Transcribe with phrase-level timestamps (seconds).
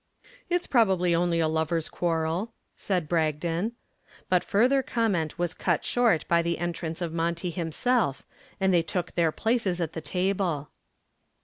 [0.49, 3.73] "It's probably only a lovers' quarrel," said Bragdon.
[4.29, 8.23] But further comment was cut short by the entrance of Monty himself,
[8.59, 10.71] and they took their places at the table.